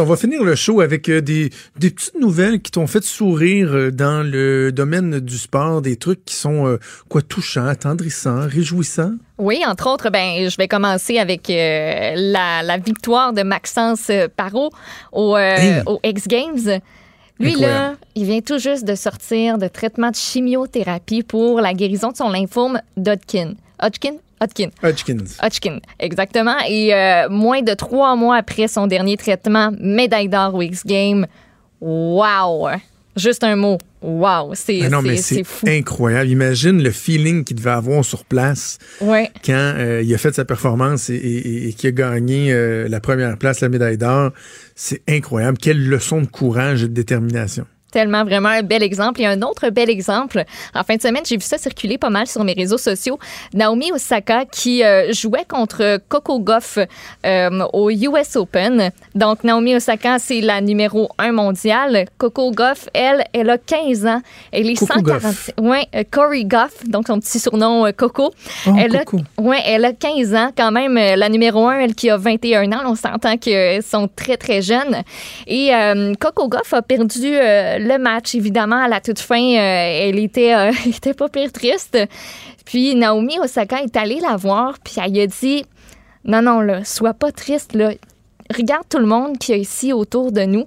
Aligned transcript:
On 0.00 0.04
va 0.04 0.16
finir 0.16 0.42
le 0.42 0.54
show 0.54 0.80
avec 0.80 1.10
euh, 1.10 1.20
des, 1.20 1.50
des 1.78 1.90
petites 1.90 2.18
nouvelles 2.18 2.62
qui 2.62 2.70
t'ont 2.70 2.86
fait 2.86 3.04
sourire 3.04 3.74
euh, 3.74 3.90
dans 3.90 4.26
le 4.26 4.72
domaine 4.72 5.20
du 5.20 5.36
sport, 5.36 5.82
des 5.82 5.96
trucs 5.96 6.24
qui 6.24 6.34
sont 6.34 6.66
euh, 6.66 6.78
quoi 7.10 7.20
touchants, 7.20 7.66
attendrissants, 7.66 8.48
réjouissants? 8.48 9.12
Oui, 9.36 9.62
entre 9.66 9.90
autres, 9.92 10.08
ben 10.08 10.48
je 10.48 10.56
vais 10.56 10.66
commencer 10.66 11.18
avec 11.18 11.48
la, 11.48 12.62
la, 12.62 12.78
victoire 12.78 13.34
de 13.34 13.42
Maxence 13.42 14.10
Parot 14.34 14.70
au, 15.12 15.36
au 15.36 16.00
X 16.02 16.26
Games. 16.26 16.80
Lui, 17.38 17.54
là, 17.56 17.96
il 18.14 18.24
vient 18.24 18.40
tout 18.40 18.58
juste 18.58 18.86
de 18.86 18.94
sortir 18.94 19.58
de 19.58 19.68
traitement 19.68 20.10
de 20.10 20.16
chimiothérapie 20.16 21.22
pour 21.22 21.60
la 21.60 21.74
guérison 21.74 22.12
de 22.12 22.16
son 22.16 22.30
lymphome 22.30 22.80
d'Hodgkin. 22.96 23.56
Hodgkin? 23.82 24.14
Hodgkin. 24.42 24.70
Hodgkins. 24.82 25.38
Hodgkin, 25.40 25.78
exactement. 26.00 26.56
Et 26.68 26.92
euh, 26.92 27.28
moins 27.28 27.62
de 27.62 27.74
trois 27.74 28.16
mois 28.16 28.36
après 28.36 28.68
son 28.68 28.86
dernier 28.86 29.16
traitement, 29.16 29.70
médaille 29.78 30.28
d'or 30.28 30.54
au 30.54 30.62
X-Game. 30.62 31.26
Wow! 31.80 32.68
Juste 33.14 33.44
un 33.44 33.56
mot. 33.56 33.78
Wow! 34.00 34.52
C'est 34.54 34.88
non, 34.88 35.02
mais 35.02 35.16
c'est 35.18 35.44
incroyable. 35.66 36.28
Imagine 36.30 36.82
le 36.82 36.90
feeling 36.90 37.44
qu'il 37.44 37.56
devait 37.56 37.70
avoir 37.70 38.04
sur 38.04 38.24
place 38.24 38.78
ouais. 39.00 39.30
quand 39.44 39.74
euh, 39.76 40.02
il 40.02 40.12
a 40.14 40.18
fait 40.18 40.34
sa 40.34 40.44
performance 40.44 41.10
et, 41.10 41.14
et, 41.68 41.72
qu'il 41.74 41.88
a 41.88 41.92
gagné 41.92 42.52
euh, 42.52 42.88
la 42.88 43.00
première 43.00 43.36
place, 43.38 43.60
la 43.60 43.68
médaille 43.68 43.98
d'or. 43.98 44.32
C'est 44.74 45.02
incroyable. 45.08 45.58
Quelle 45.58 45.86
leçon 45.86 46.22
de 46.22 46.26
courage 46.26 46.82
et 46.82 46.88
de 46.88 46.94
détermination 46.94 47.66
tellement 47.92 48.24
vraiment 48.24 48.48
un 48.48 48.62
bel 48.62 48.82
exemple. 48.82 49.20
Et 49.20 49.26
un 49.26 49.40
autre 49.42 49.68
bel 49.70 49.88
exemple, 49.90 50.42
en 50.74 50.82
fin 50.82 50.96
de 50.96 51.02
semaine, 51.02 51.22
j'ai 51.24 51.36
vu 51.36 51.42
ça 51.42 51.58
circuler 51.58 51.98
pas 51.98 52.10
mal 52.10 52.26
sur 52.26 52.42
mes 52.42 52.54
réseaux 52.54 52.78
sociaux. 52.78 53.18
Naomi 53.54 53.92
Osaka 53.92 54.44
qui 54.46 54.82
euh, 54.82 55.12
jouait 55.12 55.44
contre 55.46 56.00
Coco 56.08 56.40
Goff 56.40 56.78
euh, 57.24 57.66
au 57.72 57.90
US 57.90 58.36
Open. 58.36 58.90
Donc, 59.14 59.44
Naomi 59.44 59.76
Osaka, 59.76 60.18
c'est 60.18 60.40
la 60.40 60.60
numéro 60.60 61.10
un 61.18 61.32
mondiale. 61.32 62.06
Coco 62.18 62.50
Goff, 62.50 62.88
elle, 62.94 63.24
elle 63.32 63.50
a 63.50 63.58
15 63.58 64.06
ans. 64.06 64.22
Elle 64.50 64.70
est 64.70 64.74
Coco 64.74 64.94
140. 64.94 65.34
Ouais, 65.60 65.86
euh, 65.94 66.02
Corey 66.10 66.44
Goff, 66.44 66.84
donc 66.86 67.06
son 67.06 67.20
petit 67.20 67.38
surnom 67.38 67.92
Coco. 67.96 68.32
Oh, 68.66 68.70
elle, 68.78 68.98
Coco. 69.04 69.18
A, 69.38 69.42
ouais, 69.42 69.62
elle 69.66 69.84
a 69.84 69.92
15 69.92 70.34
ans 70.34 70.50
quand 70.56 70.72
même. 70.72 70.94
La 70.94 71.28
numéro 71.28 71.68
un, 71.68 71.78
elle 71.78 71.94
qui 71.94 72.08
a 72.08 72.16
21 72.16 72.72
ans. 72.72 72.82
On 72.86 72.94
s'entend 72.94 73.36
qu'elles 73.36 73.82
sont 73.82 74.08
très, 74.08 74.38
très 74.38 74.62
jeunes. 74.62 75.02
Et 75.46 75.72
Coco 76.18 76.48
Goff 76.48 76.72
a 76.72 76.80
perdu 76.80 77.36
le 77.82 77.98
match, 77.98 78.34
évidemment, 78.34 78.76
à 78.76 78.88
la 78.88 79.00
toute 79.00 79.18
fin, 79.18 79.40
euh, 79.40 80.08
elle 80.08 80.18
était, 80.18 80.54
euh, 80.54 80.72
était 80.86 81.14
pas 81.14 81.28
pire 81.28 81.52
triste. 81.52 81.98
Puis 82.64 82.94
Naomi 82.94 83.38
Osaka 83.40 83.82
est 83.82 83.96
allée 83.96 84.20
la 84.20 84.36
voir, 84.36 84.78
puis 84.82 84.94
elle 85.04 85.20
a 85.20 85.26
dit 85.26 85.64
Non, 86.24 86.42
non, 86.42 86.60
là, 86.60 86.84
sois 86.84 87.14
pas 87.14 87.32
triste, 87.32 87.74
là. 87.74 87.92
Regarde 88.54 88.84
tout 88.88 88.98
le 88.98 89.06
monde 89.06 89.38
qui 89.38 89.52
est 89.52 89.60
ici 89.60 89.92
autour 89.92 90.32
de 90.32 90.42
nous 90.42 90.64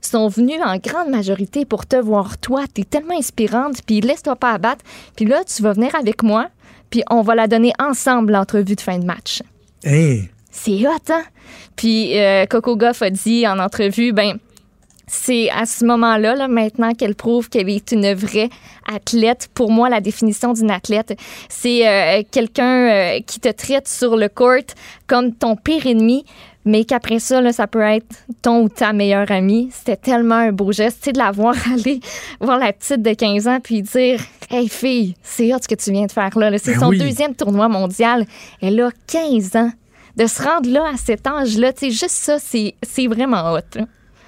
sont 0.00 0.28
venus 0.28 0.60
en 0.62 0.76
grande 0.78 1.08
majorité 1.10 1.64
pour 1.64 1.86
te 1.86 1.96
voir 1.96 2.38
toi. 2.38 2.64
Tu 2.74 2.82
es 2.82 2.84
tellement 2.84 3.16
inspirante, 3.16 3.82
puis 3.86 4.00
laisse-toi 4.00 4.36
pas 4.36 4.52
abattre. 4.52 4.84
Puis 5.16 5.24
là, 5.24 5.42
tu 5.44 5.62
vas 5.62 5.72
venir 5.72 5.94
avec 5.94 6.22
moi, 6.22 6.48
puis 6.90 7.02
on 7.10 7.22
va 7.22 7.34
la 7.34 7.46
donner 7.46 7.72
ensemble, 7.78 8.32
l'entrevue 8.32 8.74
de 8.74 8.80
fin 8.80 8.98
de 8.98 9.04
match. 9.04 9.42
Hey. 9.84 10.28
C'est 10.50 10.86
hot, 10.86 11.10
hein? 11.10 11.22
Puis 11.76 12.18
euh, 12.18 12.44
Coco 12.46 12.76
Goff 12.76 13.00
a 13.02 13.10
dit 13.10 13.46
en 13.46 13.58
entrevue, 13.58 14.12
ben 14.12 14.38
c'est 15.06 15.50
à 15.50 15.66
ce 15.66 15.84
moment-là, 15.84 16.34
là, 16.34 16.48
maintenant 16.48 16.92
qu'elle 16.94 17.14
prouve 17.14 17.48
qu'elle 17.48 17.68
est 17.68 17.92
une 17.92 18.14
vraie 18.14 18.48
athlète. 18.92 19.48
Pour 19.54 19.70
moi, 19.70 19.88
la 19.88 20.00
définition 20.00 20.52
d'une 20.52 20.70
athlète, 20.70 21.18
c'est 21.48 21.86
euh, 21.86 22.22
quelqu'un 22.30 22.88
euh, 22.88 23.20
qui 23.26 23.40
te 23.40 23.48
traite 23.48 23.88
sur 23.88 24.16
le 24.16 24.28
court 24.28 24.52
comme 25.06 25.34
ton 25.34 25.56
pire 25.56 25.86
ennemi, 25.86 26.24
mais 26.64 26.84
qu'après 26.84 27.18
ça, 27.18 27.40
là, 27.40 27.52
ça 27.52 27.66
peut 27.66 27.80
être 27.80 28.06
ton 28.40 28.62
ou 28.62 28.68
ta 28.68 28.92
meilleure 28.92 29.30
amie. 29.30 29.70
C'était 29.72 29.96
tellement 29.96 30.36
un 30.36 30.52
beau 30.52 30.70
geste, 30.70 30.98
tu 31.00 31.04
sais, 31.06 31.12
de 31.12 31.18
la 31.18 31.32
voir 31.32 31.54
aller 31.72 32.00
voir 32.40 32.58
la 32.58 32.72
petite 32.72 33.02
de 33.02 33.12
15 33.12 33.48
ans 33.48 33.58
puis 33.62 33.82
dire 33.82 34.20
Hey 34.50 34.68
fille, 34.68 35.14
c'est 35.22 35.52
hot 35.54 35.58
ce 35.62 35.68
que 35.68 35.74
tu 35.74 35.90
viens 35.92 36.06
de 36.06 36.12
faire 36.12 36.38
là. 36.38 36.56
C'est 36.58 36.74
ben 36.74 36.80
son 36.80 36.90
deuxième 36.90 37.34
tournoi 37.34 37.68
mondial. 37.68 38.26
Elle 38.60 38.80
a 38.80 38.90
15 39.06 39.56
ans. 39.56 39.70
De 40.14 40.26
se 40.26 40.42
rendre 40.42 40.68
là 40.68 40.90
à 40.92 40.98
cet 40.98 41.26
âge-là, 41.26 41.72
tu 41.72 41.86
sais, 41.86 41.90
juste 41.90 42.10
ça, 42.10 42.38
c'est 42.38 43.06
vraiment 43.06 43.54
hot. 43.54 43.80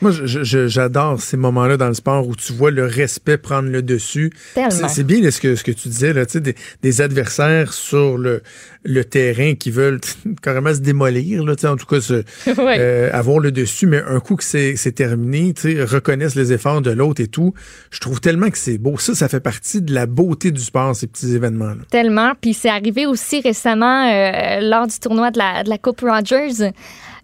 Moi, 0.00 0.12
j'adore 0.24 1.20
ces 1.20 1.36
moments-là 1.36 1.76
dans 1.76 1.88
le 1.88 1.94
sport 1.94 2.26
où 2.26 2.34
tu 2.34 2.52
vois 2.52 2.70
le 2.70 2.86
respect 2.86 3.36
prendre 3.36 3.68
le 3.68 3.82
dessus. 3.82 4.32
C'est 4.70 5.04
bien 5.04 5.30
ce 5.30 5.40
que, 5.40 5.54
ce 5.56 5.64
que 5.64 5.72
tu 5.72 5.88
disais, 5.88 6.12
là, 6.12 6.24
des, 6.24 6.54
des 6.82 7.00
adversaires 7.00 7.72
sur 7.72 8.16
le, 8.16 8.42
le 8.84 9.04
terrain 9.04 9.54
qui 9.54 9.70
veulent 9.70 10.00
carrément 10.42 10.74
se 10.74 10.80
démolir, 10.80 11.44
là, 11.44 11.54
en 11.64 11.76
tout 11.76 11.86
cas 11.86 12.00
se, 12.00 12.24
euh, 12.58 13.10
avoir 13.12 13.38
le 13.40 13.52
dessus, 13.52 13.86
mais 13.86 14.02
un 14.02 14.20
coup 14.20 14.36
que 14.36 14.44
c'est 14.44 14.92
terminé, 14.94 15.52
reconnaissent 15.84 16.34
les 16.34 16.52
efforts 16.52 16.80
de 16.80 16.90
l'autre 16.90 17.22
et 17.22 17.28
tout. 17.28 17.52
Je 17.90 18.00
trouve 18.00 18.20
tellement 18.20 18.50
que 18.50 18.58
c'est 18.58 18.78
beau. 18.78 18.96
Ça, 18.98 19.14
ça 19.14 19.28
fait 19.28 19.40
partie 19.40 19.82
de 19.82 19.92
la 19.92 20.06
beauté 20.06 20.50
du 20.50 20.62
sport, 20.62 20.96
ces 20.96 21.06
petits 21.06 21.34
événements-là. 21.34 21.82
Tellement. 21.90 22.32
Puis 22.40 22.54
c'est 22.54 22.70
arrivé 22.70 23.06
aussi 23.06 23.40
récemment 23.40 24.08
euh, 24.10 24.60
lors 24.60 24.86
du 24.86 24.98
tournoi 24.98 25.30
de 25.30 25.38
la, 25.38 25.62
de 25.62 25.68
la 25.68 25.78
Coupe 25.78 26.00
Rogers. 26.00 26.72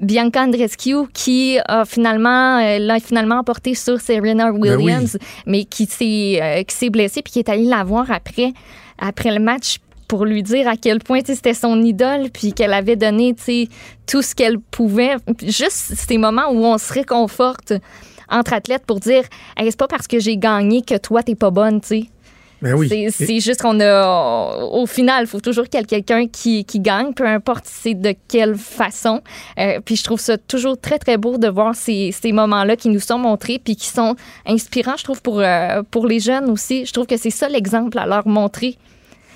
Bianca 0.00 0.42
Andreescu 0.42 1.06
qui 1.12 1.58
a 1.66 1.84
finalement 1.84 2.58
euh, 2.58 2.78
l'a 2.78 3.00
finalement 3.00 3.38
emporté 3.38 3.74
sur 3.74 4.00
Serena 4.00 4.50
ben 4.52 4.76
Williams, 4.76 5.18
mais 5.46 5.64
qui 5.64 5.86
s'est 5.86 6.40
euh, 6.42 6.62
qui 6.62 6.74
s'est 6.74 6.90
blessée 6.90 7.22
puis 7.22 7.32
qui 7.32 7.38
est 7.38 7.48
allée 7.48 7.64
la 7.64 7.84
voir 7.84 8.10
après 8.10 8.52
après 8.98 9.32
le 9.32 9.40
match 9.40 9.78
pour 10.08 10.24
lui 10.24 10.42
dire 10.42 10.68
à 10.68 10.76
quel 10.76 11.00
point 11.00 11.20
c'était 11.24 11.54
son 11.54 11.82
idole 11.82 12.30
puis 12.32 12.52
qu'elle 12.52 12.74
avait 12.74 12.96
donné 12.96 13.34
tout 14.06 14.22
ce 14.22 14.34
qu'elle 14.34 14.58
pouvait. 14.58 15.16
Juste 15.42 15.94
ces 15.94 16.18
moments 16.18 16.50
où 16.50 16.64
on 16.64 16.78
se 16.78 16.92
réconforte 16.92 17.72
entre 18.30 18.52
athlètes 18.52 18.84
pour 18.86 19.00
dire 19.00 19.24
c'est 19.58 19.76
pas 19.76 19.88
parce 19.88 20.06
que 20.06 20.18
j'ai 20.18 20.36
gagné 20.36 20.82
que 20.82 20.96
toi 20.96 21.22
t'es 21.22 21.34
pas 21.34 21.50
bonne, 21.50 21.80
tu 21.80 21.88
sais. 21.88 22.04
Ben 22.64 23.10
c'est 23.10 23.40
juste 23.40 23.60
qu'on 23.60 23.78
a. 23.78 24.64
Au 24.64 24.86
final, 24.86 25.24
il 25.24 25.26
faut 25.26 25.40
toujours 25.40 25.64
qu'il 25.64 25.78
y 25.78 25.82
ait 25.82 25.86
quelqu'un 25.86 26.26
qui, 26.26 26.64
qui, 26.64 26.80
gagne, 26.80 27.12
peu 27.12 27.26
importe 27.26 27.66
c'est 27.66 27.92
de 27.92 28.14
quelle 28.26 28.54
façon. 28.56 29.20
Euh, 29.58 29.80
puis 29.84 29.96
je 29.96 30.04
trouve 30.04 30.18
ça 30.18 30.38
toujours 30.38 30.80
très, 30.80 30.98
très 30.98 31.18
beau 31.18 31.36
de 31.36 31.46
voir 31.46 31.74
ces, 31.74 32.10
ces 32.12 32.32
moments-là 32.32 32.76
qui 32.76 32.88
nous 32.88 33.00
sont 33.00 33.18
montrés 33.18 33.60
puis 33.62 33.76
qui 33.76 33.88
sont 33.88 34.16
inspirants, 34.46 34.96
je 34.96 35.04
trouve, 35.04 35.20
pour, 35.20 35.40
euh, 35.40 35.82
pour 35.90 36.06
les 36.06 36.20
jeunes 36.20 36.50
aussi. 36.50 36.86
Je 36.86 36.92
trouve 36.92 37.06
que 37.06 37.18
c'est 37.18 37.28
ça 37.28 37.50
l'exemple 37.50 37.98
à 37.98 38.06
leur 38.06 38.26
montrer. 38.26 38.78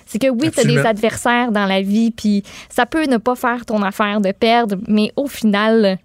C'est 0.07 0.19
que 0.19 0.29
oui, 0.29 0.51
tu 0.51 0.61
as 0.61 0.65
des 0.65 0.79
adversaires 0.79 1.53
dans 1.53 1.67
la 1.67 1.83
vie, 1.83 2.11
puis 2.11 2.43
ça 2.71 2.87
peut 2.87 3.05
ne 3.05 3.19
pas 3.19 3.35
faire 3.35 3.67
ton 3.67 3.83
affaire 3.83 4.23
de 4.23 4.33
perdre, 4.33 4.77
mais 4.89 5.13
au 5.17 5.27
final, 5.27 5.99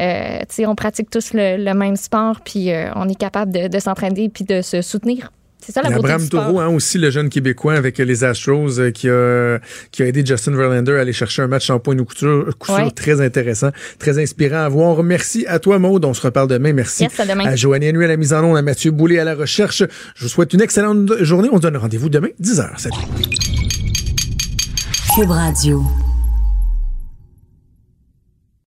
euh, 0.00 0.38
on 0.66 0.74
pratique 0.74 1.08
tous 1.08 1.30
le, 1.34 1.72
même 1.72 1.94
sport, 1.94 2.40
puis 2.40 2.72
euh, 2.72 2.90
on 2.96 3.08
est 3.08 3.14
capable 3.14 3.52
de, 3.52 3.68
de 3.68 3.78
s'entraîner 3.78 4.28
puis 4.28 4.42
de 4.42 4.60
se 4.60 4.82
soutenir. 4.82 5.30
C'est 5.64 5.72
ça 5.72 5.82
la 5.82 5.90
beauté 5.90 6.12
Abraham 6.12 6.28
Taureau, 6.28 6.60
hein, 6.60 6.68
aussi 6.68 6.98
le 6.98 7.10
jeune 7.10 7.28
Québécois 7.28 7.74
avec 7.74 7.98
les 7.98 8.24
Astros 8.24 8.78
euh, 8.78 8.90
qui, 8.90 9.08
a, 9.08 9.58
qui 9.90 10.02
a 10.02 10.06
aidé 10.06 10.24
Justin 10.24 10.52
Verlander 10.56 10.92
à 10.96 11.00
aller 11.00 11.12
chercher 11.12 11.42
un 11.42 11.46
match 11.46 11.70
en 11.70 11.78
point 11.78 11.94
de 11.94 12.02
couture, 12.02 12.46
couture 12.58 12.92
très 12.92 13.20
intéressant, 13.20 13.70
très 13.98 14.18
inspirant 14.22 14.64
à 14.64 14.68
voir. 14.68 15.02
Merci 15.02 15.46
à 15.48 15.58
toi 15.58 15.78
Maude, 15.78 16.04
on 16.04 16.14
se 16.14 16.22
reparle 16.22 16.48
demain. 16.48 16.72
Merci 16.72 17.06
à, 17.06 17.26
demain. 17.26 17.46
à 17.46 17.56
Joanne 17.56 17.84
à 17.84 18.06
la 18.06 18.16
mise 18.16 18.32
en 18.32 18.44
onde, 18.44 18.56
à 18.56 18.62
Mathieu 18.62 18.90
Boulay 18.90 19.18
à 19.18 19.24
la 19.24 19.34
recherche. 19.34 19.82
Je 20.16 20.22
vous 20.22 20.28
souhaite 20.28 20.52
une 20.52 20.60
excellente 20.60 21.22
journée. 21.22 21.48
On 21.50 21.56
se 21.56 21.62
donne 21.62 21.76
rendez-vous 21.76 22.08
demain 22.08 22.28
10h. 22.42 22.78
Salut. 22.78 22.96
Cube 25.14 25.30
Radio. 25.30 25.84